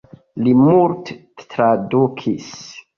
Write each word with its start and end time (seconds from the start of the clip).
Li 0.45 0.53
multe 0.61 1.19
tradukis. 1.55 2.55